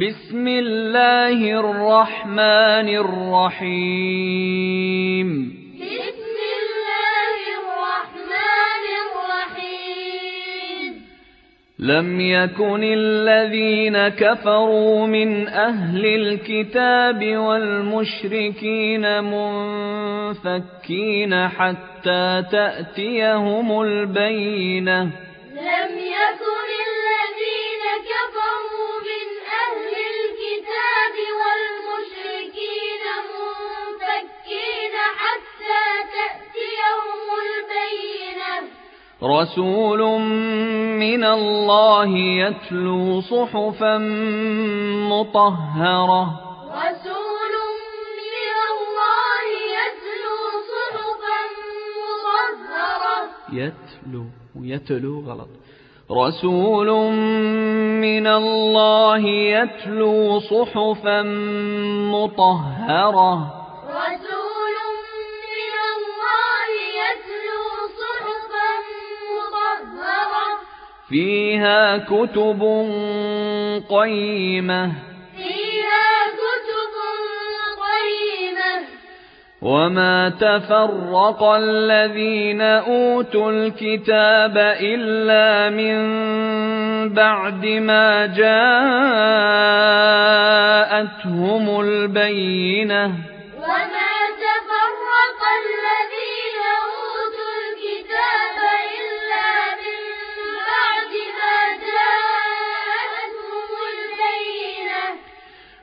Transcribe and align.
بسم 0.00 0.48
الله 0.48 1.60
الرحمن 1.60 2.88
الرحيم. 3.04 3.98
بسم 5.76 6.36
الله 6.60 7.36
الرحمن 7.60 8.84
الرحيم. 9.04 10.92
لم 11.78 12.20
يكن 12.20 12.82
الذين 12.82 14.08
كفروا 14.08 15.06
من 15.06 15.48
أهل 15.48 16.06
الكتاب 16.06 17.36
والمشركين 17.36 19.04
منفكين 20.34 21.48
حتى 21.48 22.42
تأتيهم 22.52 23.82
البينة. 23.82 25.02
لم 25.02 26.11
رسول 39.24 40.20
من 40.98 41.24
الله 41.24 42.08
يتلو 42.18 43.20
صحفا 43.20 43.98
مطهرة. 45.10 46.22
رسول 46.70 47.54
من 48.18 48.56
الله 48.72 49.42
يتلو 49.78 50.38
صحفا 50.72 51.40
مطهرة. 52.24 53.16
يتلو 53.52 54.24
يتلو 54.60 55.20
غلط. 55.20 55.48
رسول 56.12 56.88
من 58.00 58.26
الله 58.26 59.18
يتلو 59.28 60.40
صحفا 60.40 61.22
مطهرة. 62.12 63.34
رسول 63.88 64.41
فيها 71.12 71.98
كتب 71.98 72.62
قيمة. 73.88 74.92
فيها 75.36 76.26
كتب 76.32 76.94
قيمة. 77.82 78.86
وما 79.62 80.28
تفرق 80.28 81.42
الذين 81.42 82.60
أوتوا 82.60 83.52
الكتاب 83.52 84.58
إلا 84.80 85.70
من 85.70 85.94
بعد 87.14 87.66
ما 87.66 88.26
جاءتهم 88.26 88.60
البينة. 91.80 93.31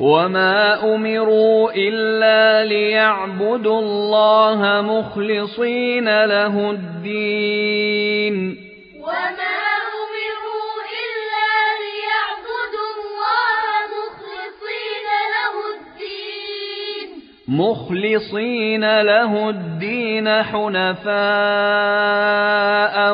وما 0.00 0.94
أمروا 0.94 1.72
إلا 1.72 2.64
ليعبدوا 2.64 3.80
الله 3.80 4.80
مخلصين 4.82 6.24
له 6.24 6.70
الدين 6.70 8.56
وما 8.96 9.60
أمروا 10.00 10.72
إلا 11.00 11.52
ليعبدوا 11.84 12.88
الله 12.96 13.62
مخلصين 14.00 15.06
له 15.36 15.54
الدين 15.76 17.08
مخلصين 17.48 18.84
له 19.00 19.32
الدين 19.48 20.26
حنفاء 20.42 21.10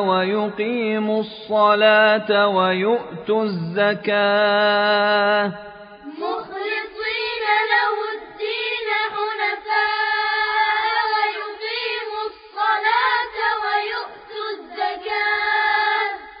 ويقيموا 0.03 1.19
الصلاة 1.19 2.47
ويؤتوا 2.47 3.43
الزكاة 3.43 4.87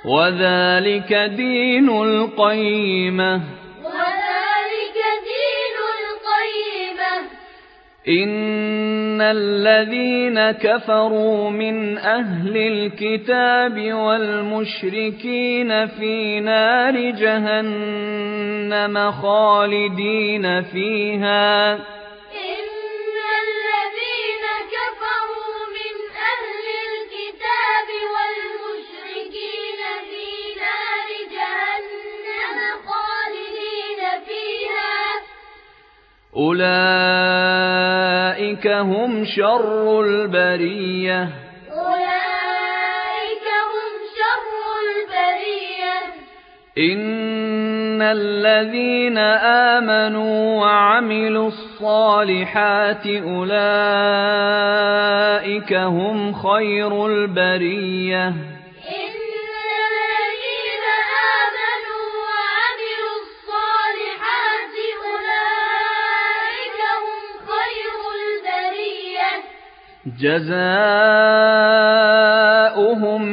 وذلك 0.07 1.13
دين 1.13 1.89
القيمة. 1.89 3.41
وذلك 3.83 4.97
دين 5.27 5.77
القيمة. 5.99 7.13
إن 8.09 9.21
الذين 9.21 10.51
كفروا 10.51 11.49
من 11.49 11.97
أهل 11.97 12.57
الكتاب 12.57 13.93
والمشركين 13.93 15.87
في 15.87 16.39
نار 16.39 17.09
جهنم 17.09 19.11
خالدين 19.11 20.61
فيها. 20.61 21.79
أولئك 36.37 36.67
هم 38.67 39.25
شر 39.25 40.01
البرية. 40.01 41.29
أولئك 41.71 43.47
هم 43.71 43.93
شر 44.17 44.55
البرية. 44.85 45.99
إن 46.77 48.01
الذين 48.01 49.17
آمنوا 49.77 50.61
وعملوا 50.61 51.47
الصالحات 51.47 53.07
أولئك 53.07 53.63
هم 55.73 56.33
خير 56.33 57.05
البرية. 57.05 58.56
جزاؤهم 70.21 70.49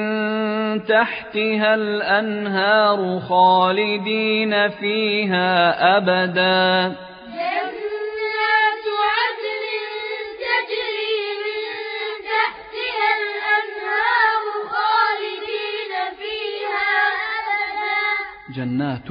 تحتها 0.84 1.74
الأنهار 1.74 3.20
خالدين 3.20 4.68
فيها 4.68 5.48
أبدا 5.96 6.96
جنات 7.28 8.86
عدن 9.14 9.64
تجري 10.44 11.20
من 11.44 11.66
تحتها 12.32 13.08
الأنهار 13.20 14.42
خالدين 14.72 15.92
فيها 16.20 16.90
أبدا 17.38 18.56
جنات 18.56 19.10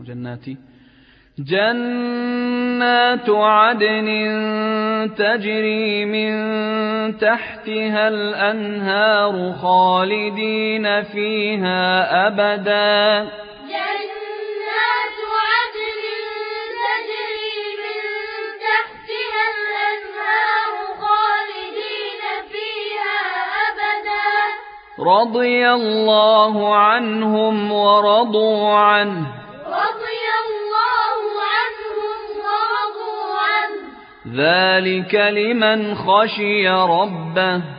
وجناتي 0.00 0.56
جنات 1.38 3.30
عدن 3.30 4.08
تجري 5.14 6.04
من 6.04 6.32
تحتها 7.18 8.08
الأنهار 8.08 9.52
خالدين 9.62 11.02
فيها 11.02 11.82
أبدا. 12.26 13.28
جنات 13.72 15.18
عدن 15.44 16.02
تجري 16.84 17.58
من 17.84 18.00
تحتها 18.66 19.44
الأنهار 19.54 20.72
خالدين 21.02 22.22
فيها 22.52 23.18
أبدا. 23.68 24.28
رضي 24.98 25.70
الله 25.70 26.76
عنهم 26.76 27.72
ورضوا 27.72 28.68
عنه. 28.68 29.47
ذلك 34.34 35.14
لمن 35.14 35.94
خشي 35.94 36.68
ربه 36.68 37.77